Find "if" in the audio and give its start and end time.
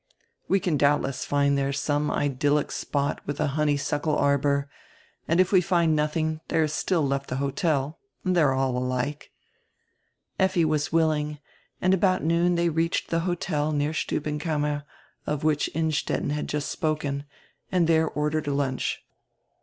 5.39-5.51